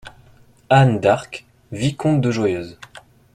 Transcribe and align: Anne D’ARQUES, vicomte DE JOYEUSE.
Anne 0.71 0.99
D’ARQUES, 0.99 1.45
vicomte 1.71 2.21
DE 2.21 2.31
JOYEUSE. 2.31 2.79